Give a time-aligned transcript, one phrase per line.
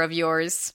[0.00, 0.74] of yours.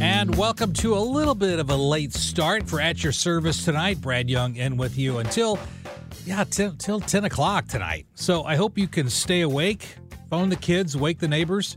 [0.00, 4.00] And welcome to a little bit of a late start for At Your Service tonight.
[4.00, 5.58] Brad Young in with you until,
[6.24, 8.06] yeah, till, till 10 o'clock tonight.
[8.14, 9.96] So I hope you can stay awake,
[10.30, 11.76] phone the kids, wake the neighbors,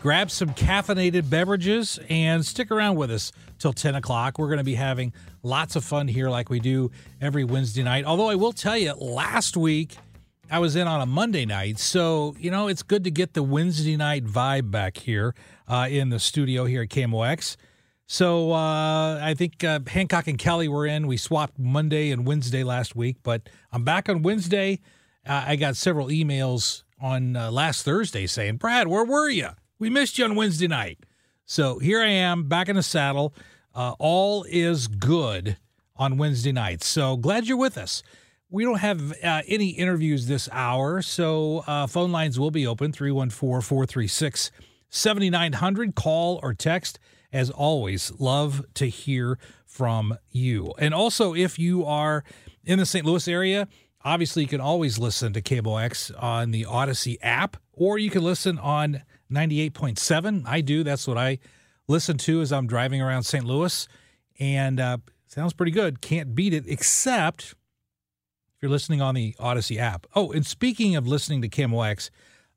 [0.00, 4.38] grab some caffeinated beverages, and stick around with us till 10 o'clock.
[4.38, 5.12] We're going to be having
[5.42, 8.04] lots of fun here like we do every Wednesday night.
[8.04, 9.96] Although I will tell you, last week,
[10.50, 13.42] I was in on a Monday night, so you know it's good to get the
[13.42, 15.34] Wednesday night vibe back here
[15.68, 17.56] uh, in the studio here at KMOX.
[18.08, 21.06] So uh, I think uh, Hancock and Kelly were in.
[21.06, 24.80] We swapped Monday and Wednesday last week, but I'm back on Wednesday.
[25.24, 29.50] Uh, I got several emails on uh, last Thursday saying, "Brad, where were you?
[29.80, 31.00] We missed you on Wednesday night."
[31.44, 33.34] So here I am, back in the saddle.
[33.74, 35.56] Uh, all is good
[35.96, 36.84] on Wednesday night.
[36.84, 38.04] So glad you're with us.
[38.48, 42.92] We don't have uh, any interviews this hour, so uh, phone lines will be open
[42.92, 44.50] 314 436
[44.90, 45.94] 7900.
[45.94, 46.98] Call or text.
[47.32, 50.74] As always, love to hear from you.
[50.78, 52.24] And also, if you are
[52.64, 53.06] in the St.
[53.06, 53.68] Louis area,
[54.04, 58.58] obviously you can always listen to KMOX on the Audacy app, or you can listen
[58.58, 60.46] on 98.7.
[60.46, 60.82] I do.
[60.82, 61.38] That's what I
[61.88, 63.44] listen to as I'm driving around St.
[63.44, 63.88] Louis.
[64.38, 66.00] And uh, sounds pretty good.
[66.00, 67.54] Can't beat it, except
[68.54, 70.06] if you're listening on the Audacy app.
[70.14, 72.10] Oh, and speaking of listening to KMOX,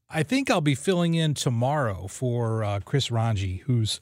[0.10, 4.00] I think I'll be filling in tomorrow for uh, Chris Ranji, who's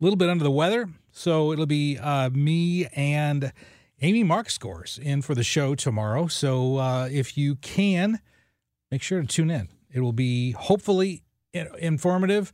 [0.00, 0.88] a little bit under the weather.
[1.10, 3.52] So it'll be uh, me and
[4.02, 6.26] Amy Marxkors in for the show tomorrow.
[6.26, 8.20] So uh, if you can,
[8.90, 9.68] make sure to tune in.
[9.90, 11.22] It will be hopefully
[11.78, 12.52] informative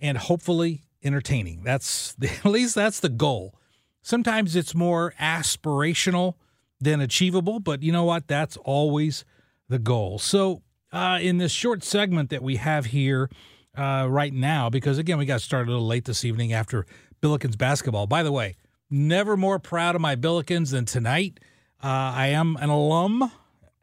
[0.00, 1.62] and hopefully entertaining.
[1.62, 3.54] That's at least that's the goal.
[4.02, 6.34] Sometimes it's more aspirational
[6.80, 8.28] than achievable, but you know what?
[8.28, 9.24] That's always
[9.68, 10.18] the goal.
[10.18, 10.62] So
[10.92, 13.30] uh, in this short segment that we have here
[13.76, 16.86] uh, right now, because again, we got started a little late this evening after
[17.22, 18.06] Billikens basketball.
[18.06, 18.56] By the way,
[18.90, 21.40] never more proud of my Billikens than tonight.
[21.82, 23.30] Uh, I am an alum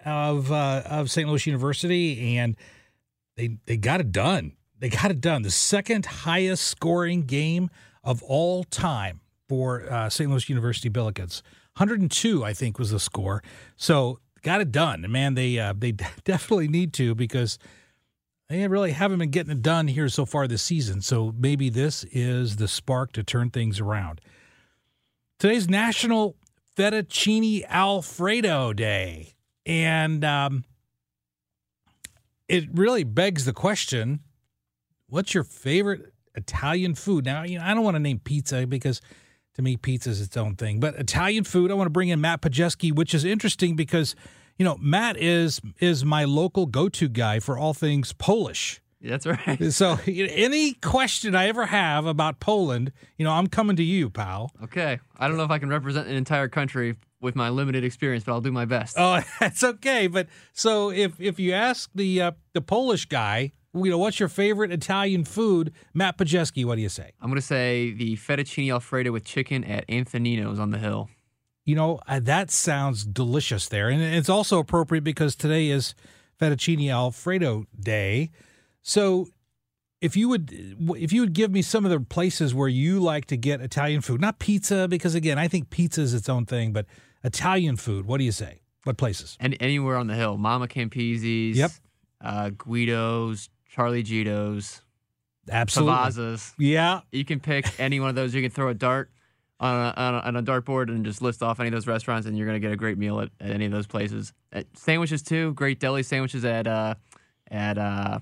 [0.05, 1.27] of uh, of St.
[1.27, 2.55] Louis University, and
[3.35, 4.53] they they got it done.
[4.81, 5.43] They got it done.
[5.43, 7.69] The second highest scoring game
[8.03, 10.27] of all time for uh, St.
[10.29, 11.43] Louis University Billikens.
[11.77, 13.43] 102, I think, was the score.
[13.77, 15.03] So got it done.
[15.03, 15.91] And man, they uh, they
[16.23, 17.59] definitely need to because
[18.49, 21.01] they really haven't been getting it done here so far this season.
[21.01, 24.19] So maybe this is the spark to turn things around.
[25.37, 26.35] Today's National
[26.75, 30.65] Fettuccine Alfredo Day, and um,
[32.47, 34.21] it really begs the question:
[35.11, 37.25] What's your favorite Italian food?
[37.25, 39.01] Now, you know, I don't want to name pizza because
[39.55, 40.79] to me, pizza is its own thing.
[40.79, 44.15] But Italian food, I want to bring in Matt Pajeski, which is interesting because
[44.57, 48.81] you know Matt is is my local go to guy for all things Polish.
[49.01, 49.73] That's right.
[49.73, 54.51] So any question I ever have about Poland, you know, I'm coming to you, pal.
[54.63, 54.99] Okay.
[55.17, 58.33] I don't know if I can represent an entire country with my limited experience, but
[58.33, 58.95] I'll do my best.
[58.97, 60.07] Oh, that's okay.
[60.07, 64.29] But so if if you ask the uh, the Polish guy, you know, what's your
[64.29, 67.11] favorite Italian food, Matt Pajeski, what do you say?
[67.21, 71.09] I'm going to say the fettuccine alfredo with chicken at Anthonino's on the hill.
[71.63, 73.89] You know, uh, that sounds delicious there.
[73.89, 75.93] And it's also appropriate because today is
[76.39, 78.31] Fettuccine Alfredo Day.
[78.81, 79.27] So
[80.01, 80.51] if you would
[80.97, 84.01] if you would give me some of the places where you like to get Italian
[84.01, 86.87] food, not pizza because again, I think pizza is its own thing, but
[87.23, 88.61] Italian food, what do you say?
[88.83, 89.37] What places?
[89.39, 90.37] And anywhere on the hill.
[90.37, 91.57] Mama Campisi's.
[91.57, 91.71] Yep.
[92.19, 94.81] Uh, Guido's, Charlie Gito's,
[95.49, 95.93] Absolutely.
[96.59, 97.01] Yeah.
[97.11, 98.33] You can pick any one of those.
[98.35, 99.09] You can throw a dart
[99.59, 102.27] on a, on a, on a dartboard and just list off any of those restaurants,
[102.27, 104.33] and you're going to get a great meal at, at any of those places.
[104.51, 106.95] At sandwiches too, great deli sandwiches at uh,
[107.49, 108.19] at uh,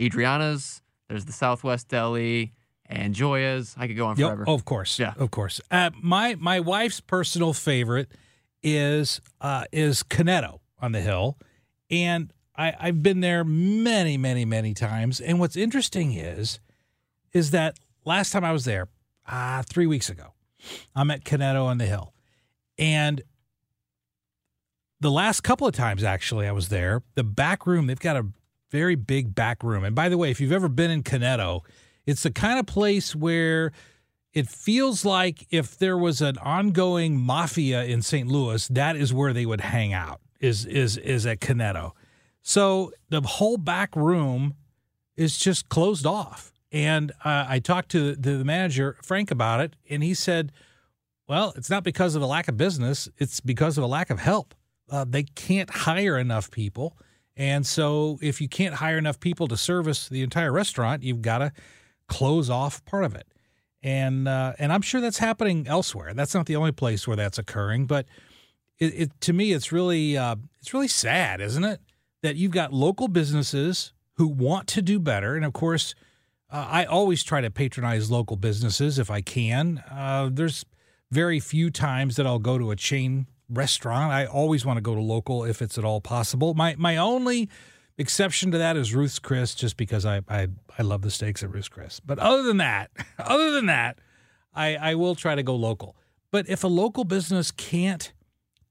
[0.00, 0.82] Adriana's.
[1.08, 2.52] There's the Southwest Deli
[2.86, 3.74] and Gioia's.
[3.78, 4.26] I could go on Yep.
[4.26, 4.44] forever.
[4.46, 4.98] Oh, of course.
[4.98, 5.14] Yeah.
[5.16, 5.60] Of course.
[5.70, 8.08] Uh, my my wife's personal favorite
[8.62, 11.38] is uh, is Cunetto on the hill,
[11.90, 15.20] and I, I've been there many, many, many times.
[15.20, 16.58] And what's interesting is
[17.32, 18.88] is that last time I was there,
[19.26, 20.32] uh, three weeks ago,
[20.96, 22.12] I'm at Cunetto on the hill,
[22.76, 23.22] and
[25.00, 28.26] the last couple of times actually I was there, the back room they've got a
[28.70, 29.84] very big back room.
[29.84, 31.62] And by the way, if you've ever been in Cunetto,
[32.06, 33.72] it's the kind of place where
[34.34, 38.28] it feels like if there was an ongoing mafia in St.
[38.28, 40.20] Louis, that is where they would hang out.
[40.40, 41.94] Is is is at Cunetto.
[42.48, 44.54] So the whole back room
[45.18, 46.50] is just closed off.
[46.72, 50.50] And uh, I talked to the, the manager Frank about it, and he said,
[51.28, 54.18] "Well, it's not because of a lack of business; it's because of a lack of
[54.18, 54.54] help.
[54.90, 56.96] Uh, they can't hire enough people."
[57.36, 61.38] And so, if you can't hire enough people to service the entire restaurant, you've got
[61.38, 61.52] to
[62.08, 63.26] close off part of it.
[63.82, 66.14] And uh, and I'm sure that's happening elsewhere.
[66.14, 68.06] That's not the only place where that's occurring, but
[68.78, 71.82] it, it to me, it's really uh, it's really sad, isn't it?
[72.22, 75.94] That you've got local businesses who want to do better, and of course,
[76.50, 79.82] uh, I always try to patronize local businesses if I can.
[79.90, 80.64] Uh, there's
[81.10, 84.12] very few times that I'll go to a chain restaurant.
[84.12, 86.54] I always want to go to local if it's at all possible.
[86.54, 87.48] My my only
[87.96, 90.48] exception to that is Ruth's Chris, just because I I,
[90.78, 92.00] I love the steaks at Ruth's Chris.
[92.00, 93.98] But other than that, other than that,
[94.54, 95.96] I, I will try to go local.
[96.30, 98.12] But if a local business can't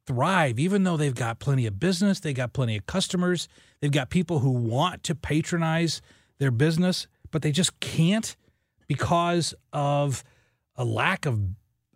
[0.08, 3.48] thrive, even though they've got plenty of business, they've got plenty of customers,
[3.82, 6.02] they've got people who want to patronize
[6.40, 8.36] their business, but they just can't
[8.88, 10.24] because of
[10.76, 11.40] a lack of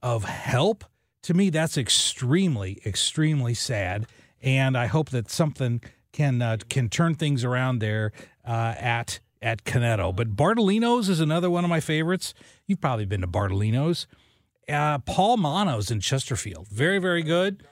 [0.03, 0.83] of help.
[1.23, 4.07] To me, that's extremely, extremely sad.
[4.41, 5.81] And I hope that something
[6.11, 8.11] can uh, can turn things around there
[8.45, 10.15] uh, at at Cunetto.
[10.15, 12.33] But Bartolino's is another one of my favorites.
[12.67, 14.07] You've probably been to Bartolino's.
[14.67, 17.63] Uh, Paul Manno's in Chesterfield, very very good.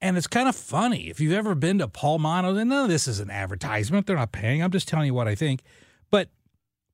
[0.00, 2.58] And it's kind of funny if you've ever been to Paul Manno's.
[2.58, 4.62] And none of this is an advertisement; they're not paying.
[4.62, 5.62] I'm just telling you what I think.
[6.10, 6.28] But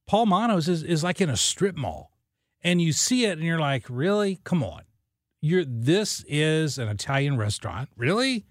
[0.06, 2.12] Paul Manno's is is like in a strip mall,
[2.62, 4.38] and you see it, and you're like, really?
[4.44, 4.82] Come on,
[5.40, 8.46] you're this is an Italian restaurant, really?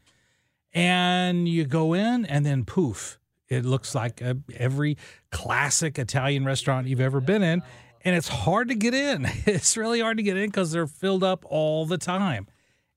[0.74, 3.20] and you go in and then poof
[3.50, 4.98] it looks like a, every
[5.32, 7.62] classic italian restaurant you've ever been in
[8.04, 11.24] and it's hard to get in it's really hard to get in because they're filled
[11.24, 12.48] up all the time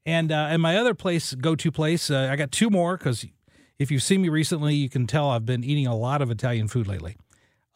[0.06, 3.24] and uh, and my other place go-to place uh, i got two more because
[3.78, 6.68] if you've seen me recently you can tell i've been eating a lot of italian
[6.68, 7.16] food lately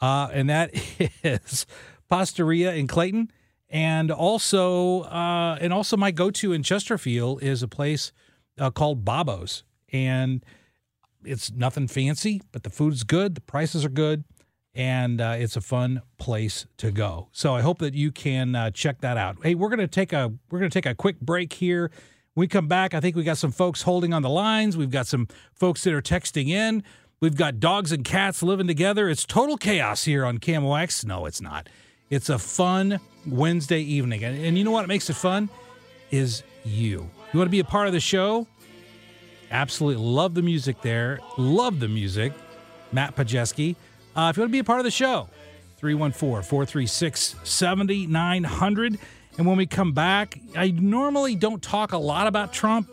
[0.00, 0.70] uh, and that
[1.22, 1.66] is
[2.08, 3.30] pastaria in clayton
[3.68, 8.12] and also uh, and also my go-to in chesterfield is a place
[8.58, 10.44] uh, called babos and
[11.24, 14.24] it's nothing fancy, but the food's good, the prices are good,
[14.74, 17.28] and uh, it's a fun place to go.
[17.32, 19.36] So I hope that you can check that out.
[19.42, 21.90] Hey, we're gonna take a we're gonna take a quick break here.
[22.38, 24.76] When we come back, I think we got some folks holding on the lines.
[24.76, 26.84] We've got some folks that are texting in.
[27.18, 29.08] We've got dogs and cats living together.
[29.08, 31.04] It's total chaos here on KMOX.
[31.04, 31.68] No, it's not.
[32.10, 35.48] It's a fun Wednesday evening, and, and you know what makes it fun
[36.12, 37.10] is you.
[37.32, 38.46] You want to be a part of the show?
[39.50, 41.18] Absolutely love the music there.
[41.38, 42.32] Love the music.
[42.92, 43.74] Matt Pajeski.
[44.14, 45.28] Uh, if you want to be a part of the show,
[45.78, 48.98] 314 436 7900.
[49.38, 52.90] And when we come back, I normally don't talk a lot about Trump.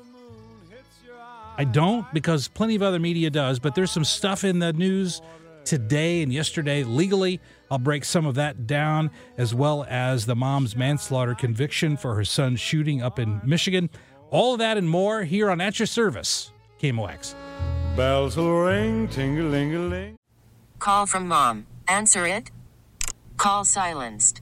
[1.57, 5.21] I don't because plenty of other media does, but there's some stuff in the news
[5.63, 7.41] today and yesterday legally.
[7.71, 12.23] I'll break some of that down, as well as the mom's manslaughter conviction for her
[12.23, 13.89] son's shooting up in Michigan.
[14.29, 17.33] All of that and more here on At Your Service, KMOX.
[17.95, 20.17] Bells will ring, ting-a-ling-a-ling.
[20.77, 21.65] Call from mom.
[21.87, 22.51] Answer it.
[23.37, 24.41] Call silenced.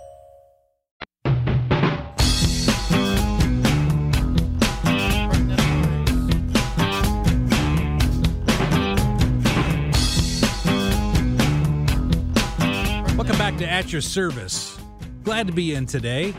[13.61, 14.79] To At Your Service.
[15.23, 16.33] Glad to be in today.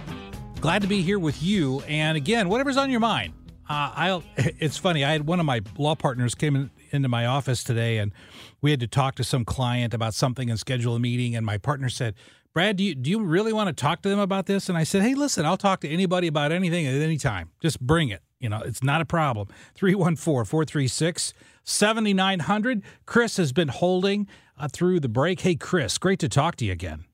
[0.60, 1.80] Glad to be here with you.
[1.82, 3.32] And again, whatever's on your mind.
[3.68, 4.24] Uh, I'll.
[4.36, 5.04] It's funny.
[5.04, 8.12] I had one of my law partners came in, into my office today, and
[8.60, 11.36] we had to talk to some client about something and schedule a meeting.
[11.36, 12.14] And my partner said,
[12.54, 14.82] "Brad, do you do you really want to talk to them about this?" And I
[14.82, 17.50] said, "Hey, listen, I'll talk to anybody about anything at any time.
[17.60, 18.22] Just bring it.
[18.40, 22.82] You know, it's not a problem." 314 436 7900.
[23.06, 24.26] Chris has been holding
[24.58, 25.40] uh, through the break.
[25.40, 27.04] Hey, Chris, great to talk to you again.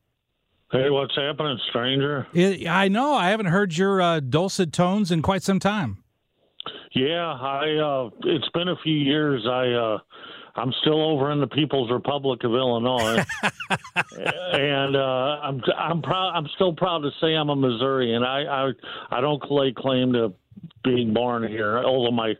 [0.70, 2.26] Hey, what's happening, stranger?
[2.34, 6.04] It, I know I haven't heard your uh, dulcet tones in quite some time.
[6.92, 7.76] Yeah, I.
[7.76, 9.46] Uh, it's been a few years.
[9.46, 9.68] I.
[9.68, 9.98] Uh,
[10.56, 13.24] I'm still over in the People's Republic of Illinois,
[14.52, 15.62] and uh, I'm.
[15.78, 16.32] I'm proud.
[16.34, 18.22] I'm still proud to say I'm a Missourian.
[18.22, 18.44] I.
[18.44, 18.70] I.
[19.10, 20.34] I don't lay claim to
[20.84, 22.34] being born here, although my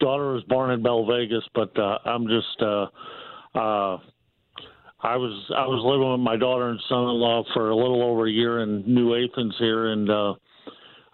[0.00, 1.44] daughter was born in Bell Vegas.
[1.54, 2.60] But uh, I'm just.
[2.60, 2.86] Uh,
[3.56, 3.98] uh,
[5.00, 8.30] I was I was living with my daughter and son-in-law for a little over a
[8.30, 10.34] year in New Athens here, and uh,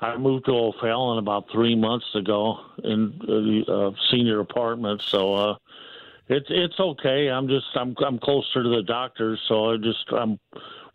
[0.00, 5.02] I moved to O'Fallon about three months ago in a uh, senior apartment.
[5.02, 5.56] So uh,
[6.28, 7.28] it's it's okay.
[7.28, 10.38] I'm just I'm I'm closer to the doctors, so I just I'm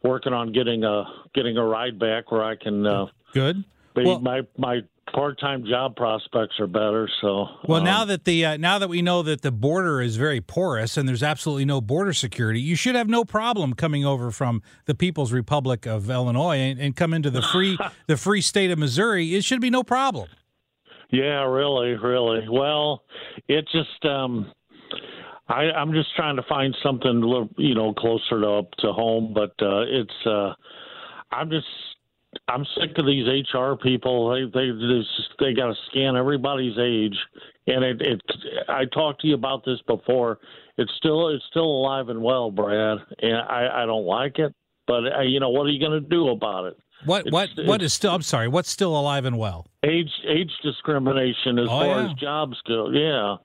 [0.03, 1.03] working on getting a
[1.35, 2.87] getting a ride back where I can.
[2.87, 3.63] Uh, Good.
[3.95, 4.81] Well- my my
[5.13, 7.09] part-time job prospects are better.
[7.21, 10.15] So Well, um, now that the uh, now that we know that the border is
[10.15, 14.31] very porous and there's absolutely no border security, you should have no problem coming over
[14.31, 18.71] from the People's Republic of Illinois and, and come into the free the free state
[18.71, 19.35] of Missouri.
[19.35, 20.29] It should be no problem.
[21.11, 22.47] Yeah, really, really.
[22.49, 23.03] Well,
[23.47, 24.51] it just um
[25.47, 28.91] I I'm just trying to find something a little, you know, closer to up to
[28.91, 30.53] home, but uh it's uh
[31.31, 31.67] I'm just
[32.47, 34.29] I'm sick of these HR people.
[34.29, 35.09] They they just
[35.39, 37.17] they got to scan everybody's age,
[37.67, 38.21] and it, it.
[38.67, 40.39] I talked to you about this before.
[40.77, 44.53] It's still it's still alive and well, Brad, and I I don't like it.
[44.87, 46.77] But uh, you know what are you going to do about it?
[47.05, 48.13] What It's- what what is still?
[48.13, 48.47] I'm sorry.
[48.47, 49.65] What's still alive and well?
[49.83, 52.05] age age discrimination as Oh, far yeah.
[52.09, 52.89] as jobs go.
[52.91, 53.37] Yeah,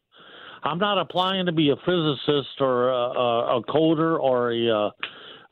[0.63, 4.91] I'm not applying to be a physicist or a, a, a coder or a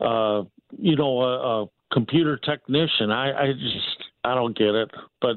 [0.02, 0.44] uh, uh,
[0.78, 3.10] you know a, a computer technician.
[3.10, 4.90] I, I just I don't get it.
[5.20, 5.36] But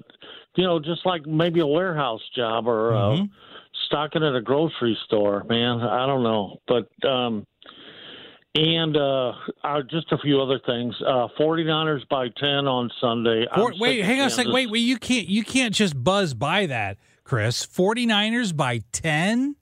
[0.55, 3.29] you know, just like maybe a warehouse job or uh, Mhm.
[3.87, 5.81] stocking at a grocery store, man.
[5.81, 6.87] I don't know, but.
[7.07, 7.45] um
[8.57, 9.33] and uh,
[9.65, 10.95] uh, just a few other things.
[11.05, 13.45] Uh, 49ers by 10 on Sunday.
[13.53, 14.53] Four, wait, hang on a second.
[14.53, 14.79] Wait, wait.
[14.79, 17.65] You can't you can't just buzz by that, Chris.
[17.65, 19.57] 49ers by 10?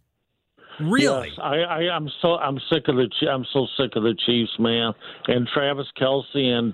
[0.80, 1.30] Really?
[1.30, 4.52] Yes, I, I I'm so I'm sick of the I'm so sick of the Chiefs,
[4.60, 4.94] man,
[5.28, 6.74] and Travis Kelce and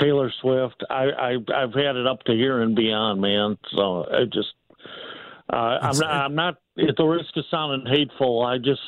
[0.00, 0.82] Taylor Swift.
[0.90, 3.58] I, I I've had it up to here and beyond, man.
[3.74, 4.54] So I just
[5.52, 8.42] uh, I'm not I'm not at the risk of sounding hateful.
[8.42, 8.80] I just.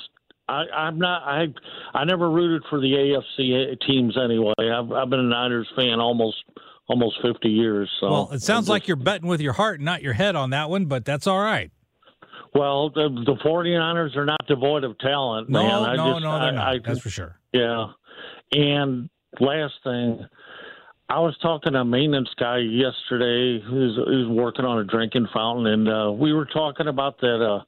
[0.51, 1.25] I, I'm not.
[1.25, 1.49] I
[1.93, 2.87] I never rooted for the
[3.39, 4.55] AFC teams anyway.
[4.59, 6.39] I've I've been a Niners fan almost
[6.89, 7.91] almost 50 years.
[8.01, 10.71] So well, it sounds like you're betting with your heart, not your head on that
[10.71, 11.71] one, but that's all right.
[12.55, 15.71] Well, the, the 49ers are not devoid of talent, No, man.
[15.71, 16.69] I no, just, no, I, not.
[16.69, 17.37] I, that's for sure.
[17.53, 17.87] Yeah.
[18.53, 19.09] And
[19.41, 20.27] last thing,
[21.09, 25.67] I was talking to a maintenance guy yesterday who's, who's working on a drinking fountain,
[25.67, 27.65] and uh, we were talking about that uh,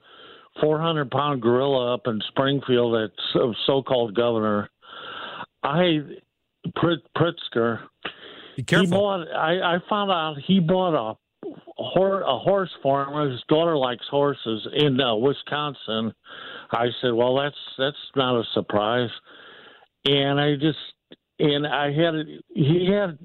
[0.61, 4.69] 400 pound gorilla up in Springfield, that so- so-called governor.
[5.63, 6.01] I
[6.77, 7.81] Prit, Pritzker.
[8.57, 9.27] He bought.
[9.35, 15.01] I, I found out he bought a a horse farmer His daughter likes horses in
[15.01, 16.13] uh, Wisconsin.
[16.71, 19.11] I said, "Well, that's that's not a surprise."
[20.07, 20.79] And I just
[21.39, 22.15] and I had
[22.55, 23.19] he had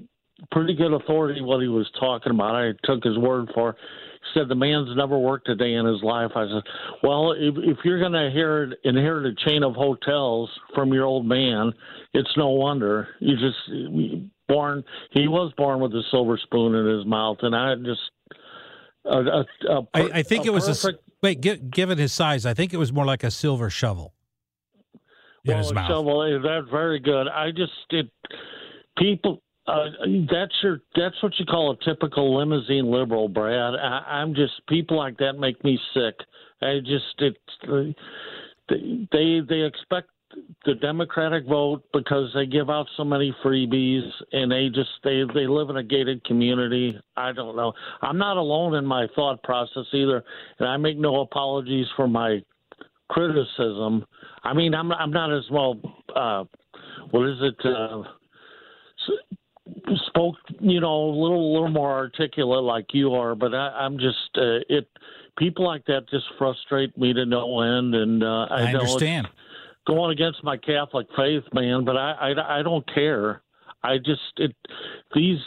[0.50, 2.56] pretty good authority what he was talking about.
[2.56, 3.70] I took his word for.
[3.70, 3.76] it.
[4.34, 6.32] He said the man's never worked a day in his life.
[6.34, 6.62] I said,
[7.02, 11.26] "Well, if, if you're going to inherit inherit a chain of hotels from your old
[11.26, 11.72] man,
[12.12, 14.84] it's no wonder you just born.
[15.12, 18.00] He was born with a silver spoon in his mouth, and I just.
[19.04, 21.40] A, a, a, I, I think it was perfect, a wait.
[21.40, 24.14] gi- given his size, I think it was more like a silver shovel
[25.44, 25.88] in well, his mouth.
[25.88, 26.22] shovel.
[26.24, 27.28] eh, That's very good.
[27.28, 28.10] I just it
[28.98, 29.42] people.
[29.68, 29.84] Uh,
[30.28, 30.80] that's your.
[30.96, 33.74] That's what you call a typical limousine liberal, Brad.
[33.74, 36.14] I, I'm just people like that make me sick.
[36.60, 37.96] I just it.
[38.68, 40.08] They they expect
[40.64, 44.02] the Democratic vote because they give out so many freebies
[44.32, 46.98] and they just they they live in a gated community.
[47.16, 47.72] I don't know.
[48.02, 50.22] I'm not alone in my thought process either,
[50.58, 52.40] and I make no apologies for my
[53.08, 54.04] criticism.
[54.42, 55.80] I mean, I'm I'm not as well.
[56.14, 56.44] Uh,
[57.10, 57.56] what is it?
[57.64, 58.02] Uh,
[60.08, 64.16] spoke, you know, a little little more articulate like you are, but I, I'm just
[64.36, 64.88] uh, it.
[65.38, 69.28] People like that just frustrate me to no end, and uh, I, I know understand.
[69.86, 71.84] Going against my Catholic faith, man.
[71.84, 73.42] But I I, I don't care.
[73.82, 74.54] I just it
[75.14, 75.40] these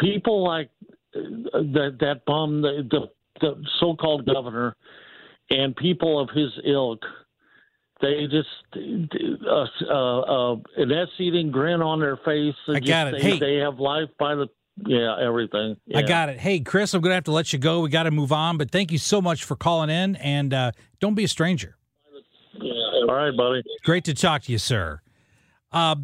[0.00, 0.70] people like
[1.14, 1.20] uh,
[1.52, 4.76] that that bum the the, the so-called governor
[5.50, 7.04] and people of his ilk
[8.02, 8.48] they just
[9.46, 10.20] uh, uh,
[10.52, 12.54] uh, an ass-eating grin on their face.
[12.66, 13.22] and I got it.
[13.22, 13.38] They, Hey.
[13.38, 14.48] they have life by the
[14.84, 15.76] yeah everything.
[15.94, 16.40] I got it.
[16.40, 17.80] Hey, Chris, I'm going to have to let you go.
[17.80, 20.72] We got to move on, but thank you so much for calling in, and uh,
[20.98, 21.76] don't be a stranger.
[23.08, 23.62] All right, buddy.
[23.84, 25.00] Great to talk to you, sir.
[25.70, 25.96] Uh,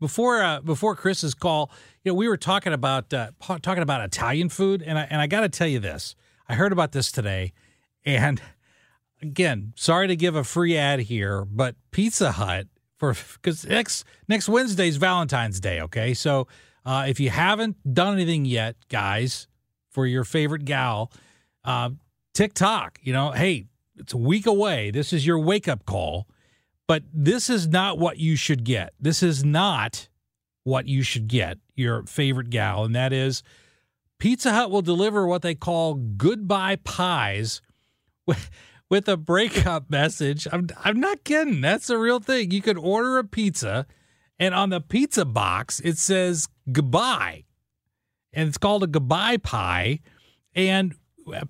[0.00, 1.70] before uh, before Chris's call,
[2.04, 5.26] you know, we were talking about uh, talking about Italian food, and I and I
[5.26, 6.14] got to tell you this.
[6.48, 7.52] I heard about this today,
[8.04, 8.40] and
[9.22, 14.48] again, sorry to give a free ad here, but Pizza Hut for because next next
[14.48, 15.80] Wednesday's Valentine's Day.
[15.82, 16.46] Okay, so
[16.84, 19.48] uh, if you haven't done anything yet, guys,
[19.90, 21.12] for your favorite gal,
[21.64, 21.90] uh,
[22.34, 22.98] TikTok.
[23.02, 23.66] You know, hey,
[23.98, 24.90] it's a week away.
[24.90, 26.26] This is your wake up call.
[26.86, 28.94] But this is not what you should get.
[29.00, 30.08] This is not
[30.62, 32.84] what you should get, your favorite gal.
[32.84, 33.42] And that is
[34.18, 37.60] Pizza Hut will deliver what they call goodbye pies
[38.26, 38.50] with,
[38.88, 40.46] with a breakup message.
[40.50, 41.60] I'm, I'm not kidding.
[41.60, 42.50] That's a real thing.
[42.50, 43.86] You could order a pizza,
[44.38, 47.44] and on the pizza box, it says goodbye.
[48.32, 50.00] And it's called a goodbye pie.
[50.54, 50.94] And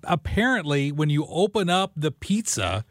[0.03, 2.85] apparently, when you open up the pizza,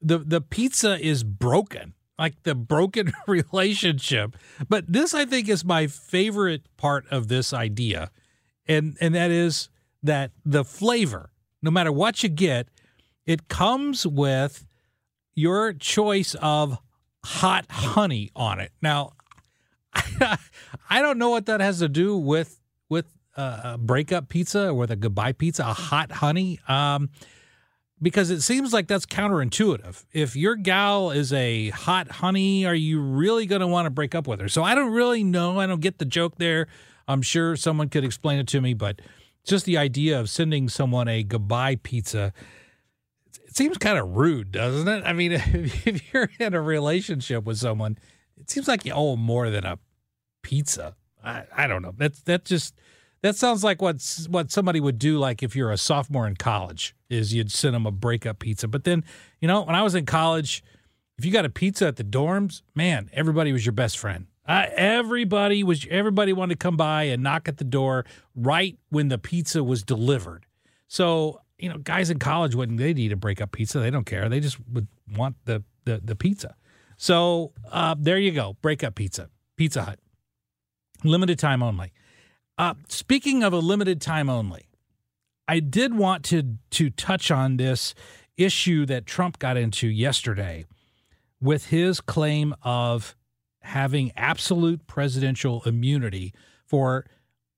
[0.00, 4.36] the the pizza is broken like the broken relationship.
[4.68, 8.10] But this i think is my favorite part of this idea
[8.66, 9.68] and and that is
[10.02, 11.30] that the flavor
[11.62, 12.68] no matter what you get
[13.26, 14.66] it comes with
[15.34, 16.78] your choice of
[17.24, 18.72] hot honey on it.
[18.80, 19.12] Now
[19.94, 24.90] i don't know what that has to do with with a breakup pizza or with
[24.90, 27.08] a goodbye pizza a hot honey um
[28.02, 30.04] because it seems like that's counterintuitive.
[30.12, 34.14] If your gal is a hot honey, are you really going to want to break
[34.14, 34.48] up with her?
[34.48, 35.60] So I don't really know.
[35.60, 36.66] I don't get the joke there.
[37.06, 39.00] I'm sure someone could explain it to me, but
[39.44, 42.32] just the idea of sending someone a goodbye pizza,
[43.44, 45.04] it seems kind of rude, doesn't it?
[45.06, 45.32] I mean,
[45.84, 47.98] if you're in a relationship with someone,
[48.36, 49.78] it seems like you owe more than a
[50.42, 50.96] pizza.
[51.24, 51.94] I, I don't know.
[51.96, 52.74] That's that just
[53.22, 55.18] that sounds like what what somebody would do.
[55.18, 58.68] Like if you're a sophomore in college, is you'd send them a breakup pizza.
[58.68, 59.04] But then,
[59.40, 60.62] you know, when I was in college,
[61.18, 64.26] if you got a pizza at the dorms, man, everybody was your best friend.
[64.46, 68.04] Uh, everybody was everybody wanted to come by and knock at the door
[68.34, 70.46] right when the pizza was delivered.
[70.88, 73.78] So you know, guys in college wouldn't they'd eat a breakup pizza.
[73.78, 74.28] They don't care.
[74.28, 76.56] They just would want the the, the pizza.
[76.96, 79.98] So uh, there you go, breakup pizza, Pizza Hut,
[81.04, 81.92] limited time only.
[82.58, 84.68] Uh, speaking of a limited time only,
[85.48, 87.94] I did want to to touch on this
[88.36, 90.64] issue that Trump got into yesterday
[91.40, 93.16] with his claim of
[93.60, 96.32] having absolute presidential immunity
[96.66, 97.06] for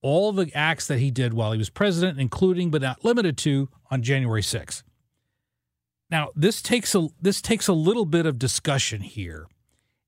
[0.02, 3.68] all the acts that he did while he was president, including but not limited to
[3.90, 4.82] on January 6th.
[6.10, 9.46] Now, this takes a this takes a little bit of discussion here.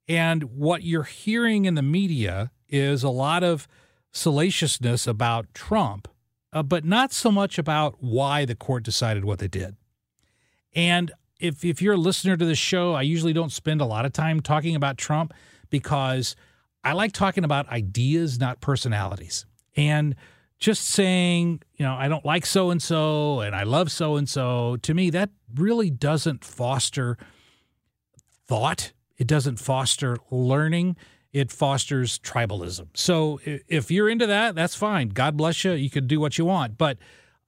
[0.09, 3.67] And what you're hearing in the media is a lot of
[4.17, 6.09] salaciousness about Trump,
[6.53, 9.77] uh, but not so much about why the court decided what they did.
[10.75, 14.05] And if if you're a listener to the show, I usually don't spend a lot
[14.07, 15.35] of time talking about Trump
[15.71, 16.35] because
[16.83, 19.45] I like talking about ideas, not personalities.
[19.77, 20.15] And
[20.59, 24.29] just saying, you know, I don't like so and so and I love so and
[24.29, 27.19] so, to me, that really doesn't foster
[28.47, 28.93] thought.
[29.19, 30.97] It doesn't foster learning.
[31.37, 32.87] It fosters tribalism.
[32.95, 35.11] So if you're into that, that's fine.
[35.11, 35.73] God bless you.
[35.73, 36.79] You can do what you want.
[36.79, 36.97] But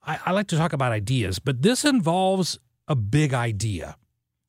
[0.03, 1.39] I, I like to talk about ideas.
[1.39, 3.97] But this involves a big idea,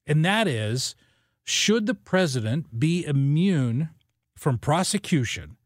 [0.07, 0.94] and that is
[1.42, 3.88] should the president be immune
[4.37, 5.57] from prosecution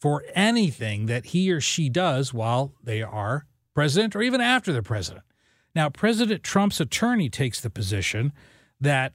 [0.00, 4.82] for anything that he or she does while they are president or even after they're
[4.82, 5.24] president.
[5.72, 8.32] Now, President Trump's attorney takes the position
[8.80, 9.12] that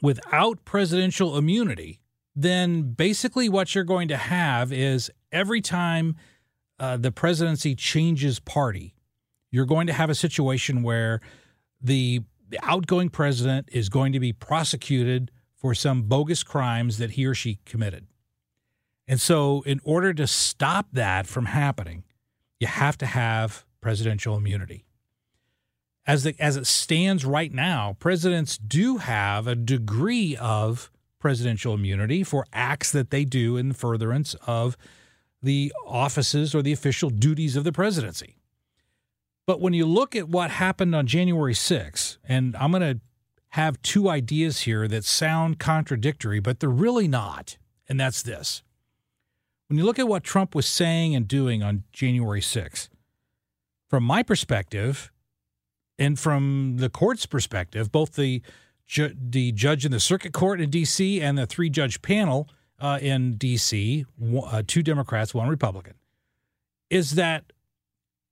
[0.00, 2.00] without presidential immunity,
[2.36, 6.16] then basically what you're going to have is every time
[6.78, 8.94] uh, the presidency changes party,
[9.50, 11.20] you're going to have a situation where
[11.80, 12.20] the,
[12.50, 17.34] the outgoing president is going to be prosecuted for some bogus crimes that he or
[17.34, 18.06] she committed.
[19.08, 22.04] And so, in order to stop that from happening,
[22.60, 24.84] you have to have presidential immunity.
[26.06, 32.22] As, the, as it stands right now, presidents do have a degree of presidential immunity
[32.22, 34.76] for acts that they do in furtherance of
[35.42, 38.36] the offices or the official duties of the presidency.
[39.46, 43.00] But when you look at what happened on January 6th, and I'm going to
[43.50, 47.56] have two ideas here that sound contradictory, but they're really not,
[47.88, 48.62] and that's this.
[49.68, 52.88] When you look at what Trump was saying and doing on January 6th,
[53.88, 55.12] from my perspective
[55.98, 58.42] and from the court's perspective, both the
[58.86, 61.20] ju- the judge in the circuit court in D.C.
[61.20, 62.48] and the three judge panel
[62.80, 64.04] uh, in D.C.,
[64.44, 65.94] uh, two Democrats, one Republican,
[66.90, 67.52] is that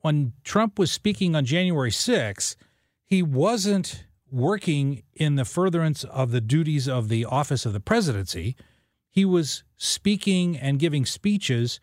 [0.00, 2.56] when Trump was speaking on January 6th,
[3.04, 8.56] he wasn't working in the furtherance of the duties of the office of the presidency.
[9.08, 11.80] He was speaking and giving speeches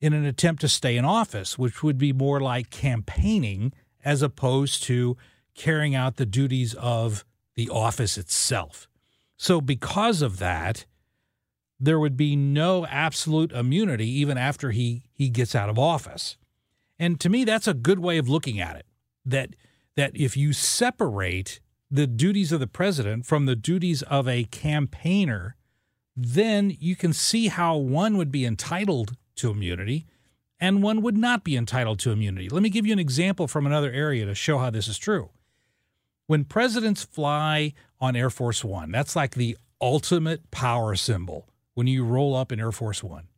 [0.00, 3.72] in an attempt to stay in office, which would be more like campaigning
[4.04, 5.16] as opposed to
[5.54, 7.24] carrying out the duties of
[7.56, 8.88] the office itself.
[9.36, 10.86] So, because of that,
[11.80, 16.36] there would be no absolute immunity even after he, he gets out of office.
[16.98, 18.86] And to me, that's a good way of looking at it.
[19.24, 19.56] That
[19.96, 25.56] that if you separate the duties of the president from the duties of a campaigner,
[26.16, 30.06] then you can see how one would be entitled to immunity
[30.60, 32.48] and one would not be entitled to immunity.
[32.48, 35.30] Let me give you an example from another area to show how this is true.
[36.26, 42.04] When presidents fly on Air Force One, that's like the ultimate power symbol when you
[42.04, 43.28] roll up in Air Force One.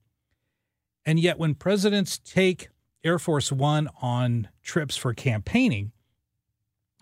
[1.05, 2.69] And yet, when presidents take
[3.03, 5.93] Air Force One on trips for campaigning,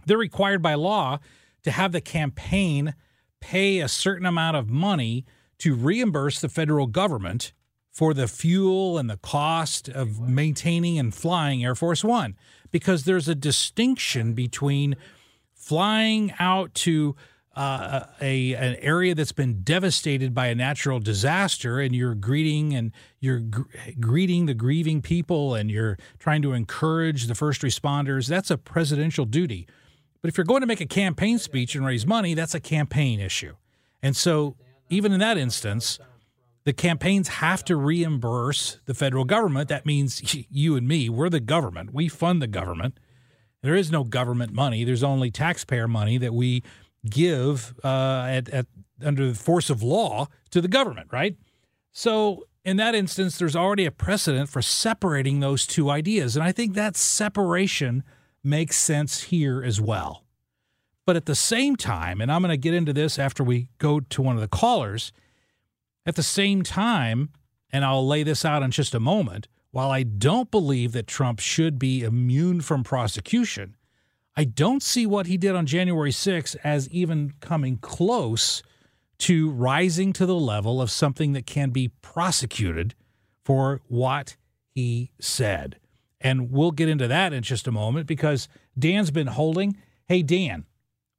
[0.07, 1.18] they're required by law
[1.64, 2.94] to have the campaign
[3.40, 5.25] pay a certain amount of money
[5.59, 7.53] to reimburse the federal government
[7.90, 12.37] for the fuel and the cost of maintaining and flying Air Force One
[12.70, 14.97] because there's a distinction between
[15.64, 17.16] flying out to
[17.57, 22.92] uh, a an area that's been devastated by a natural disaster, and you're greeting and
[23.20, 23.62] you're gr-
[24.00, 28.29] greeting the grieving people, and you're trying to encourage the first responders.
[28.29, 29.66] That's a presidential duty.
[30.20, 33.20] But if you're going to make a campaign speech and raise money, that's a campaign
[33.20, 33.55] issue.
[34.03, 34.57] And so,
[34.90, 35.98] even in that instance,
[36.64, 39.68] the campaigns have to reimburse the federal government.
[39.68, 41.94] That means you and me, we're the government.
[41.94, 42.98] We fund the government.
[43.64, 44.85] There is no government money.
[44.85, 46.62] There's only taxpayer money that we
[47.09, 48.66] give uh, at, at
[49.03, 51.38] under the force of law to the government, right?
[51.90, 56.53] So in that instance, there's already a precedent for separating those two ideas, and I
[56.53, 58.05] think that separation
[58.42, 60.24] makes sense here as well.
[61.07, 63.98] But at the same time, and I'm going to get into this after we go
[63.98, 65.11] to one of the callers.
[66.05, 67.31] At the same time,
[67.72, 71.40] and I'll lay this out in just a moment, while I don't believe that Trump
[71.40, 73.74] should be immune from prosecution,
[74.37, 78.62] I don't see what he did on January 6 as even coming close
[79.18, 82.94] to rising to the level of something that can be prosecuted
[83.44, 84.37] for what
[84.76, 85.80] he said.
[86.20, 88.46] And we'll get into that in just a moment because
[88.78, 89.76] Dan's been holding.
[90.06, 90.66] Hey, Dan,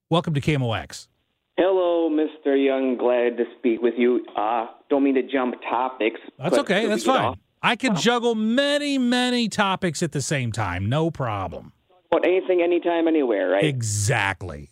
[0.09, 1.09] welcome to KMOX.
[1.57, 2.55] Hello, Mr.
[2.55, 2.95] Young.
[2.97, 4.25] Glad to speak with you.
[4.33, 6.21] Uh, don't mean to jump topics.
[6.39, 6.87] That's okay.
[6.87, 7.25] That's fine.
[7.25, 7.37] Off.
[7.65, 10.87] I can juggle many, many topics at the same time.
[10.87, 11.73] No problem.
[12.11, 13.63] About anything, anytime, anywhere, right?
[13.63, 14.69] Exactly.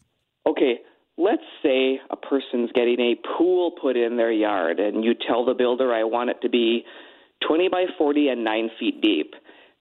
[0.47, 0.75] Okay.
[1.17, 5.55] Let's say a person's getting a pool put in their yard, and you tell the
[5.55, 6.85] builder, I want it to be
[7.47, 9.33] 20 by 40 and 9 feet deep.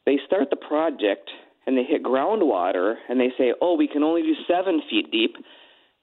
[0.06, 1.30] They start the project
[1.66, 5.36] and they hit groundwater and they say, oh, we can only do 7 feet deep.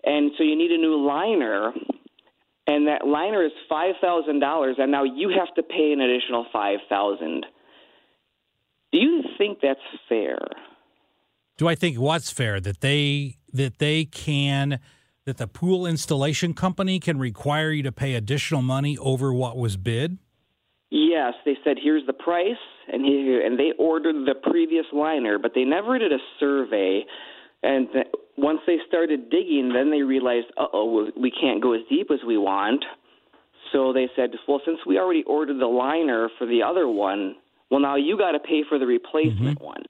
[0.04, 1.74] And so you need a new liner
[2.70, 6.46] and that liner is five thousand dollars, and now you have to pay an additional
[6.54, 7.46] five thousand.
[8.92, 10.38] Do you think that's fair?
[11.58, 14.80] Do I think what's fair that they that they can
[15.26, 19.76] that the pool installation company can require you to pay additional money over what was
[19.76, 20.20] bid?
[20.92, 22.58] Yes, they said here's the price,
[22.92, 27.06] and he, and they ordered the previous liner, but they never did a survey
[27.62, 28.08] and th-
[28.42, 32.20] once they started digging, then they realized, uh oh, we can't go as deep as
[32.26, 32.84] we want.
[33.72, 37.36] So they said, well, since we already ordered the liner for the other one,
[37.70, 39.84] well, now you got to pay for the replacement one.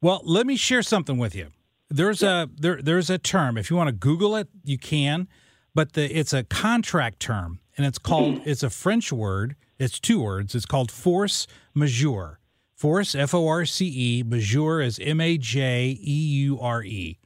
[0.00, 1.48] Well, let me share something with you.
[1.90, 3.58] There's a there there's a term.
[3.58, 5.28] If you want to Google it, you can,
[5.74, 9.56] but the it's a contract term, and it's called it's a French word.
[9.78, 10.54] It's two words.
[10.54, 12.38] It's called force majeure.
[12.74, 14.22] Force F O R C E.
[14.22, 16.12] Majeure is M A J E
[16.46, 17.18] U R E.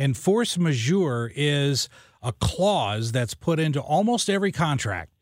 [0.00, 1.90] And force majeure is
[2.22, 5.12] a clause that's put into almost every contract.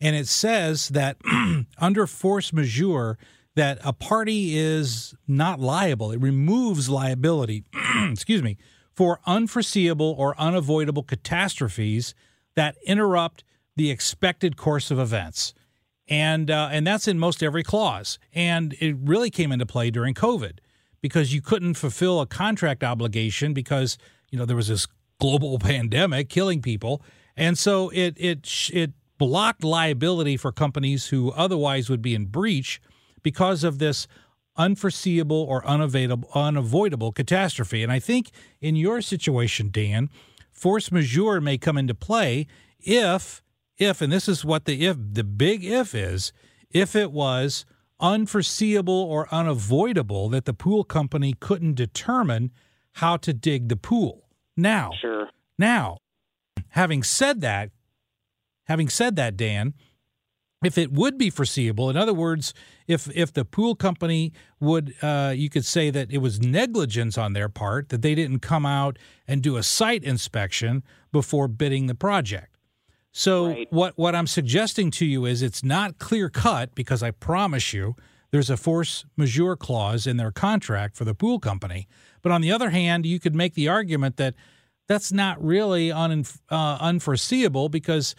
[0.00, 1.16] And it says that
[1.78, 3.18] under force majeure,
[3.56, 6.12] that a party is not liable.
[6.12, 7.64] It removes liability,
[8.08, 8.56] excuse me,
[8.92, 12.14] for unforeseeable or unavoidable catastrophes
[12.54, 13.42] that interrupt
[13.74, 15.54] the expected course of events.
[16.06, 18.20] And uh, and that's in most every clause.
[18.32, 20.58] And it really came into play during COVID
[21.00, 23.98] because you couldn't fulfill a contract obligation because
[24.30, 24.86] you know there was this
[25.18, 27.02] global pandemic killing people,
[27.36, 32.80] and so it it it blocked liability for companies who otherwise would be in breach
[33.22, 34.06] because of this
[34.56, 37.82] unforeseeable or unavoidable unavoidable catastrophe.
[37.82, 40.10] And I think in your situation, Dan,
[40.50, 42.46] force majeure may come into play
[42.78, 43.42] if
[43.76, 46.32] if and this is what the if the big if is
[46.70, 47.64] if it was
[47.98, 52.50] unforeseeable or unavoidable that the pool company couldn't determine
[52.94, 54.26] how to dig the pool.
[54.56, 55.28] Now, Sure.
[55.58, 55.98] now,
[56.70, 57.70] having said that,
[58.64, 59.74] having said that, Dan,
[60.62, 62.52] if it would be foreseeable, in other words,
[62.86, 67.32] if if the pool company would, uh, you could say that it was negligence on
[67.32, 71.94] their part that they didn't come out and do a site inspection before bidding the
[71.94, 72.56] project.
[73.12, 77.72] So what what I'm suggesting to you is it's not clear cut because I promise
[77.72, 77.96] you
[78.30, 81.88] there's a force majeure clause in their contract for the pool company.
[82.22, 84.34] But on the other hand, you could make the argument that
[84.88, 88.14] that's not really un, uh, unforeseeable because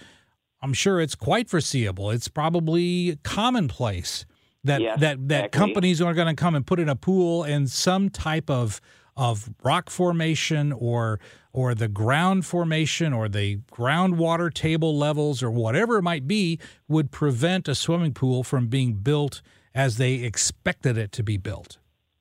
[0.61, 2.11] I'm sure it's quite foreseeable.
[2.11, 4.25] It's probably commonplace
[4.63, 5.57] that Yes, that that exactly.
[5.59, 8.79] companies are going to come and put in a pool and some type of
[9.17, 11.19] of rock formation or
[11.51, 17.11] or the ground formation or the groundwater table levels or whatever it might be would
[17.11, 19.41] prevent a swimming pool from being built
[19.73, 21.77] as they expected it to be built.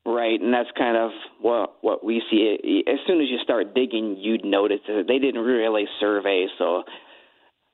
[0.07, 1.11] Right, and that's kind of
[1.41, 2.83] what what we see.
[2.89, 6.47] As soon as you start digging, you'd notice that they didn't really survey.
[6.59, 6.85] So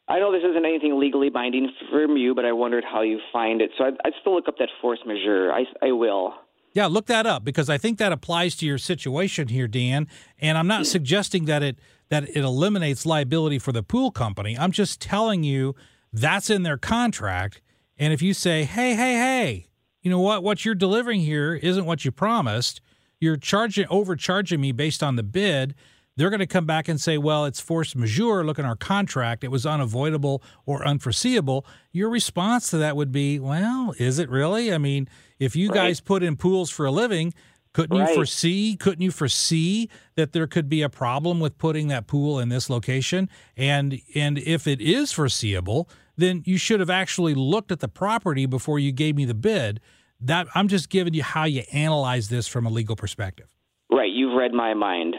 [0.09, 3.61] I know this isn't anything legally binding from you, but I wondered how you find
[3.61, 3.71] it.
[3.79, 5.53] So I'd, I'd still look up that force majeure.
[5.53, 6.35] I, I will.
[6.75, 10.09] Yeah, look that up because I think that applies to your situation here, Dan.
[10.39, 10.85] And I'm not hmm.
[10.85, 14.57] suggesting that it that it eliminates liability for the pool company.
[14.57, 15.75] I'm just telling you
[16.13, 17.61] that's in their contract.
[17.99, 19.67] And if you say, "Hey, hey, hey,
[20.03, 20.43] you know what?
[20.43, 22.81] What you're delivering here isn't what you promised.
[23.19, 25.75] You're charging overcharging me based on the bid."
[26.17, 28.43] They're going to come back and say, well, it's force majeure.
[28.43, 29.45] Look in our contract.
[29.45, 31.67] It was unavoidable or unforeseeable.
[31.93, 34.73] Your response to that would be, well, is it really?
[34.73, 37.35] I mean, if you guys put in pools for a living,
[37.77, 42.07] couldn't you foresee couldn't you foresee that there could be a problem with putting that
[42.07, 43.29] pool in this location?
[43.55, 45.87] And and if it is foreseeable,
[46.17, 49.81] then you should have actually looked at the property before you gave me the bid.
[50.19, 53.49] That I'm just giving you how you analyze this from a legal perspective.
[53.91, 55.17] Right, you've read my mind.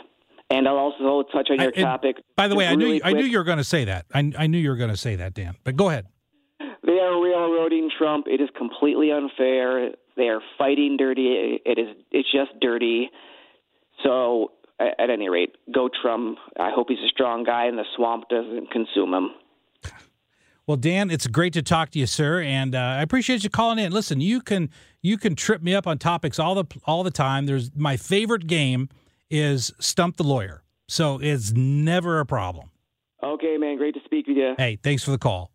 [0.50, 2.16] And I'll also touch on your and topic.
[2.36, 4.08] By the way, I knew really I knew you were going to say that.
[4.12, 5.58] I, I knew you were going to say that, Dan.
[5.64, 6.08] But go ahead.
[6.60, 8.26] They are railroading Trump.
[8.28, 9.92] It is completely unfair.
[10.18, 11.62] They are fighting dirty.
[11.66, 11.96] It is.
[12.12, 13.10] It's just dirty.
[14.04, 16.38] So, at any rate, go Trump.
[16.60, 19.30] I hope he's a strong guy and the swamp doesn't consume him.
[20.68, 23.80] Well, Dan, it's great to talk to you, sir, and uh, I appreciate you calling
[23.80, 23.94] in.
[23.94, 24.70] Listen, you can
[25.02, 27.46] you can trip me up on topics all the all the time.
[27.46, 28.90] There's my favorite game
[29.30, 32.70] is stump the lawyer, so it's never a problem.
[33.24, 33.78] Okay, man.
[33.78, 34.56] Great to speak with you.
[34.58, 35.34] Hey, thanks for the call.
[35.34, 35.50] All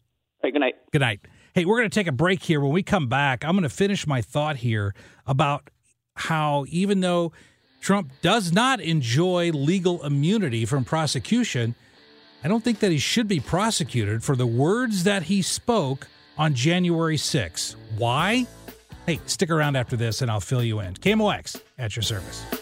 [0.44, 0.75] right, good night.
[0.92, 1.20] Good night.
[1.55, 2.61] Hey, we're going to take a break here.
[2.61, 4.95] When we come back, I'm going to finish my thought here
[5.27, 5.69] about
[6.15, 7.33] how even though
[7.83, 11.75] Trump does not enjoy legal immunity from prosecution,
[12.43, 16.55] I don't think that he should be prosecuted for the words that he spoke on
[16.55, 17.77] January 6th.
[17.99, 18.47] Why?
[19.05, 20.95] Hey, stick around after this and I'll fill you in.
[20.95, 22.62] KMOX at your service.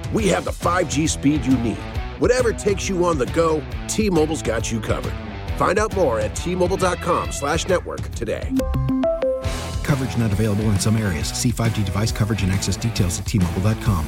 [0.13, 1.77] we have the 5G speed you need.
[2.19, 5.13] Whatever takes you on the go, T-Mobile's got you covered.
[5.57, 8.51] Find out more at T-Mobile.com slash network today.
[9.83, 11.27] Coverage not available in some areas.
[11.27, 14.07] See 5G device coverage and access details at T-Mobile.com.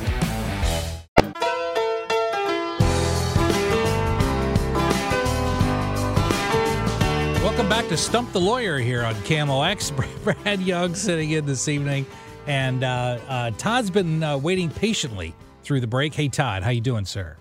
[7.41, 9.91] Welcome back to Stump the Lawyer here on KMOX.
[10.43, 12.05] Brad Young sitting in this evening,
[12.47, 16.13] and uh, uh, Todd's been uh, waiting patiently through the break.
[16.13, 17.37] Hey, Todd, how you doing, sir?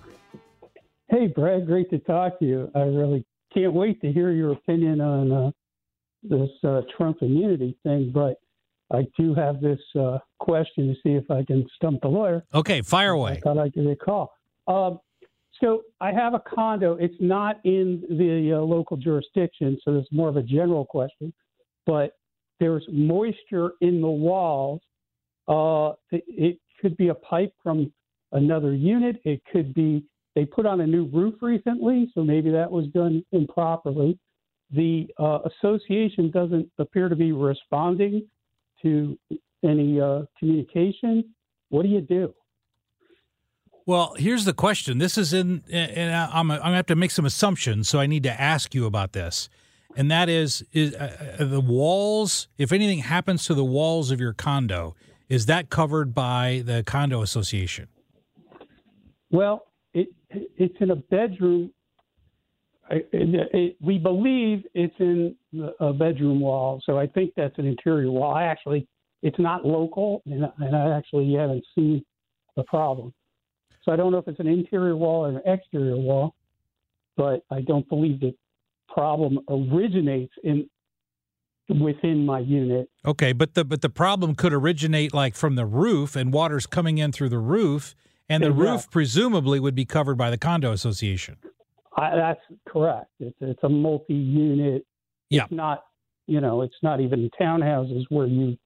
[1.09, 2.71] Hey, Brad, great to talk to you.
[2.75, 5.51] I really can't wait to hear your opinion on uh,
[6.23, 8.37] this uh, Trump immunity thing, but
[8.91, 12.45] I do have this uh, question to see if I can stump the lawyer.
[12.55, 13.33] Okay, fire away.
[13.33, 14.33] I thought I'd give you a call.
[14.67, 15.01] Um,
[15.63, 16.97] so I have a condo.
[16.97, 21.33] It's not in the uh, local jurisdiction, so it's more of a general question.
[21.87, 22.13] But
[22.61, 24.81] there's moisture in the walls.
[25.49, 27.93] Uh, it, it could be a pipe from
[28.33, 29.21] another unit.
[29.25, 33.25] It could be they put on a new roof recently, so maybe that was done
[33.33, 34.19] improperly.
[34.71, 38.27] The uh, association doesn't appear to be responding
[38.81, 39.19] to
[39.63, 41.35] any uh, communication.
[41.69, 42.35] What do you do?
[43.85, 44.99] Well, here's the question.
[44.99, 48.41] This is in, and I'm, to have to make some assumptions, so I need to
[48.41, 49.49] ask you about this.
[49.97, 54.33] And that is, is uh, the walls, if anything happens to the walls of your
[54.33, 54.95] condo,
[55.29, 57.89] is that covered by the condo association?
[59.33, 61.73] Well, it it's in a bedroom.
[62.91, 65.35] It, it, we believe it's in
[65.81, 68.35] a bedroom wall, so I think that's an interior wall.
[68.35, 68.87] I actually,
[69.23, 72.05] it's not local, and, and I actually haven't seen
[72.57, 73.15] the problem.
[73.85, 76.35] So I don't know if it's an interior wall or an exterior wall,
[77.17, 78.35] but I don't believe the
[78.89, 80.69] problem originates in
[81.81, 82.91] within my unit.
[83.07, 86.99] Okay, but the but the problem could originate like from the roof and water's coming
[86.99, 87.95] in through the roof,
[88.33, 91.37] and the roof presumably would be covered by the condo association.
[91.97, 93.11] I, that's correct.
[93.21, 94.87] It's it's a multi-unit.
[95.31, 95.45] Yeah.
[95.45, 95.85] It's not,
[96.27, 98.57] you know, it's not even townhouses where you,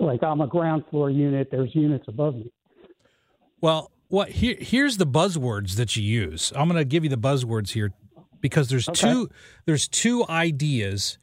[0.00, 1.48] like, I'm a ground floor unit.
[1.50, 2.52] There's units above me.
[3.60, 6.52] Well, what here here's the buzzwords that you use.
[6.56, 7.92] I'm going to give you the buzzwords here
[8.40, 9.00] because there's Okay.
[9.00, 9.28] two
[9.66, 11.18] there's two ideas.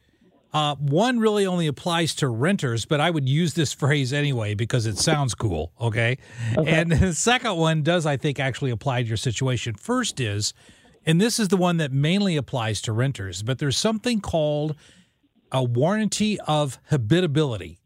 [0.56, 4.86] Uh, one really only applies to renters, but I would use this phrase anyway because
[4.86, 5.70] it sounds cool.
[5.78, 6.16] Okay?
[6.56, 9.74] And the second one does, I think, actually apply to your situation.
[9.74, 10.54] First is,
[11.04, 14.76] and this is the one that mainly applies to renters, but there's something called
[15.52, 17.78] a warranty of habitability.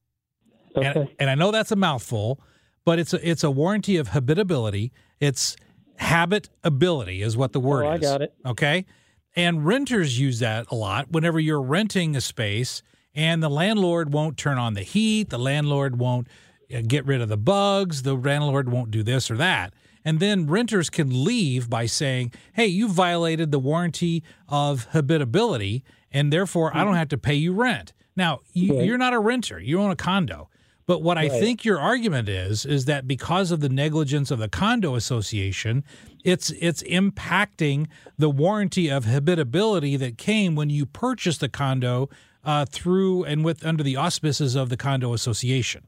[0.77, 2.41] And, and I know that's a mouthful,
[2.85, 4.93] but it's a, it's a warranty of habitability.
[5.19, 5.57] It's
[5.97, 8.33] habitability is what the word Oh, I got it.
[8.47, 8.87] Okay.
[9.37, 12.83] And renters use that a lot whenever you're renting a space
[13.15, 16.29] and the landlord won't turn on the heat, the landlord won't
[16.75, 19.73] uh, get rid of the bugs, the landlord won't do this or that.
[20.05, 26.33] And then renters can leave by saying, hey, you violated the warranty of habitability, and
[26.33, 27.93] therefore I don't have to pay you rent.
[28.17, 30.49] Now, you're not a renter, you own a condo.
[30.91, 34.49] But what I think your argument is is that because of the negligence of the
[34.49, 35.85] condo association,
[36.25, 37.87] it's it's impacting
[38.19, 42.09] the warranty of habitability that came when you purchased the condo
[42.45, 45.85] uh, through and with under the auspices of the condo association.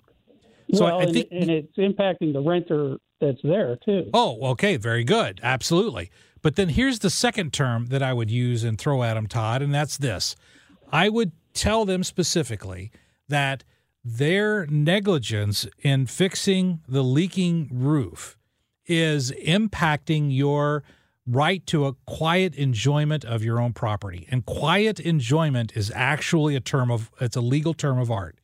[0.72, 4.08] So well, I, I and, and it's impacting the renter that's there too.
[4.14, 6.12] Oh, okay, very good, absolutely.
[6.42, 9.62] But then here's the second term that I would use and throw at them, Todd,
[9.62, 10.36] and that's this:
[10.92, 12.92] I would tell them specifically
[13.28, 13.64] that
[14.04, 18.36] their negligence in fixing the leaking roof
[18.86, 20.82] is impacting your
[21.26, 24.26] right to a quiet enjoyment of your own property.
[24.30, 28.38] And quiet enjoyment is actually a term of it's a legal term of art.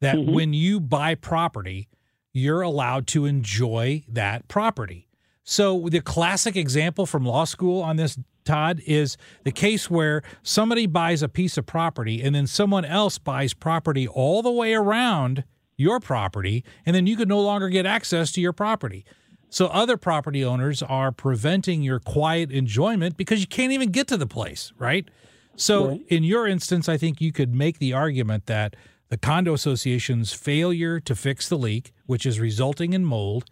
[0.00, 0.32] That Mm-hmm.
[0.34, 1.88] when you buy property,
[2.32, 5.08] you're allowed to enjoy that property.
[5.44, 8.18] So the classic example from law school on this
[8.50, 13.16] Todd is the case where somebody buys a piece of property and then someone else
[13.18, 15.44] buys property all the way around
[15.76, 19.04] your property and then you could no longer get access to your property.
[19.50, 24.16] So other property owners are preventing your quiet enjoyment because you can't even get to
[24.16, 25.08] the place, right?
[25.56, 26.00] So Right.
[26.08, 28.74] in your instance, I think you could make the argument that
[29.10, 33.44] the condo association's failure to fix the leak, which is resulting in mold,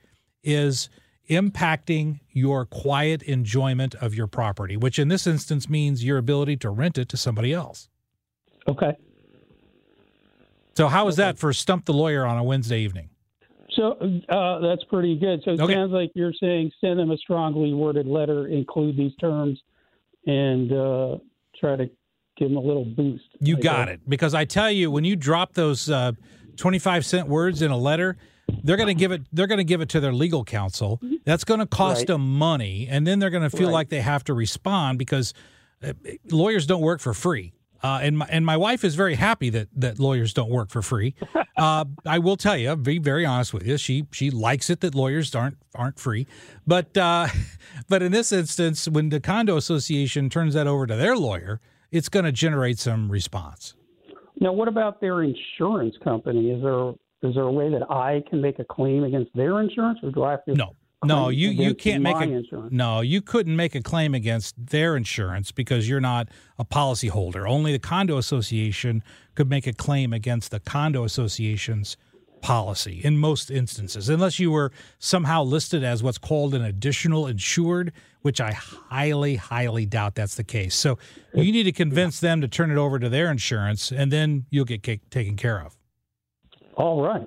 [0.45, 0.89] is
[1.29, 6.71] impacting your quiet enjoyment of your property, which in this instance means your ability to
[6.71, 7.89] rent it to somebody else.
[8.67, 8.97] Okay.
[10.77, 13.11] So how is that for stump the lawyer on a Wednesday evening?
[13.73, 13.93] So
[14.29, 15.41] uh, that's pretty good.
[15.45, 15.75] So it Okay.
[15.75, 19.61] sounds like you're saying send them a strongly worded letter, include these terms,
[20.27, 21.19] and uh,
[21.59, 21.87] try to
[22.37, 23.25] give them a little boost.
[23.41, 23.95] You I got guess.
[23.95, 24.01] it.
[24.09, 26.13] Because I tell you, when you drop those uh,
[26.57, 28.17] 25 cent words in a letter,
[28.69, 31.01] they're going to give it they're going to give it to their legal counsel.
[31.25, 32.07] That's going to cost Right.
[32.09, 33.73] them money and then they're going to feel Right.
[33.75, 35.33] like they have to respond because
[35.83, 35.93] uh,
[36.31, 37.53] lawyers don't work for free.
[37.83, 40.83] Uh, and my and my wife is very happy that that lawyers don't work for
[40.83, 41.15] free.
[41.59, 43.77] Uh, I will tell you, I'll be very honest with you.
[43.79, 46.25] She she likes it that lawyers aren't aren't free,
[46.69, 47.27] but uh,
[47.89, 51.61] but in this instance, when the condo association turns that over to their lawyer,
[51.91, 53.75] it's going to generate some response.
[54.41, 56.51] Now, what about their insurance company?
[56.53, 56.93] Is there
[57.23, 60.23] is there a way that I can make a claim against their insurance, or do
[60.23, 60.55] I have to?
[60.55, 62.73] No, no, you you can't make a insurance?
[62.73, 63.01] no.
[63.01, 67.49] You couldn't make a claim against their insurance because you're not a policyholder.
[67.49, 69.03] Only the condo association
[69.35, 71.97] could make a claim against the condo association's
[72.41, 77.93] policy in most instances, unless you were somehow listed as what's called an additional insured,
[78.23, 80.75] which I highly, highly doubt that's the case.
[80.75, 80.99] So
[81.33, 84.65] you need to convince them to turn it over to their insurance, and then you'll
[84.65, 85.78] get taken care of.
[86.79, 87.27] All right,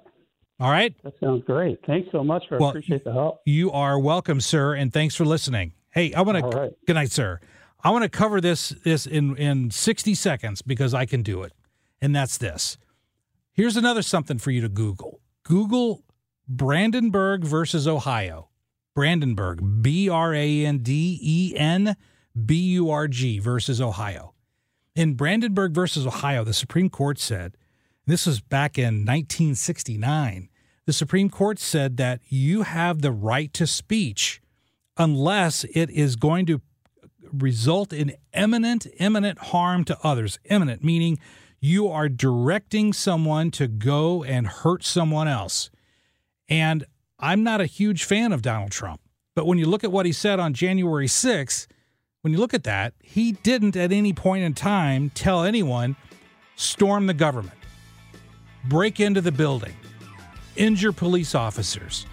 [0.60, 0.95] All right.
[1.04, 1.80] that sounds great.
[1.86, 2.43] Thanks so much.
[2.52, 3.41] I Well, appreciate the help.
[3.45, 5.74] You are welcome, sir, and thanks for listening.
[5.89, 6.72] Hey, I want to All right.
[6.88, 7.39] good night, sir.
[7.84, 11.52] I want to cover this this in in 60 seconds because I can do it.
[12.02, 12.78] And that's this.
[13.54, 15.20] Here's another something for you to Google.
[15.43, 16.04] Google
[16.47, 18.49] Brandenburg versus Ohio.
[18.95, 21.95] Brandenburg, B R A N D E N
[22.45, 24.34] B U R G versus Ohio.
[24.95, 27.56] In Brandenburg versus Ohio, the Supreme Court said,
[28.06, 30.49] this was back in 1969,
[30.86, 34.41] the Supreme Court said that you have the right to speech
[34.97, 36.62] unless it is going to
[37.32, 40.39] result in imminent, imminent harm to others.
[40.45, 41.20] Imminent, meaning
[41.60, 45.70] you are directing someone to go and hurt someone else.
[46.49, 46.86] And
[47.20, 48.99] I'm not a huge fan of Donald Trump.
[49.36, 51.68] But when you look at what he said on January 6th,
[52.22, 55.95] when you look at that, he didn't at any point in time tell anyone
[56.56, 57.58] storm the government,
[58.66, 59.74] break into the building,
[60.55, 62.05] injure police officers.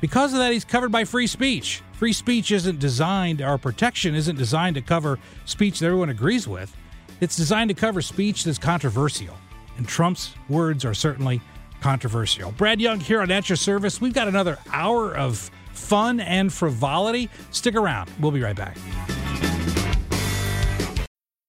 [0.00, 1.82] Because of that, he's covered by free speech.
[1.92, 6.76] Free speech isn't designed, our protection isn't designed to cover speech that everyone agrees with.
[7.20, 9.34] It's designed to cover speech that's controversial.
[9.76, 11.40] And Trump's words are certainly
[11.80, 12.52] controversial.
[12.52, 14.00] Brad Young here on At Your Service.
[14.00, 17.30] We've got another hour of fun and frivolity.
[17.50, 18.10] Stick around.
[18.20, 18.76] We'll be right back.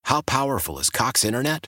[0.03, 1.67] How powerful is Cox Internet?